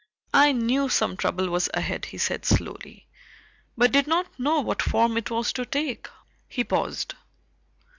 "I 0.33 0.51
knew 0.51 0.89
some 0.89 1.15
trouble 1.15 1.51
was 1.51 1.69
ahead," 1.75 2.05
he 2.05 2.17
said 2.17 2.43
slowly, 2.43 3.07
"but 3.77 3.91
did 3.91 4.07
not 4.07 4.39
know 4.39 4.59
what 4.59 4.81
form 4.81 5.15
it 5.15 5.29
was 5.29 5.53
to 5.53 5.63
take." 5.63 6.07
He 6.47 6.63
paused. 6.63 7.13